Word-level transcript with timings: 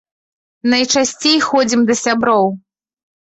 Найчасцей 0.73 1.35
ходзім 1.49 1.85
да 1.91 1.99
сяброў. 2.03 2.49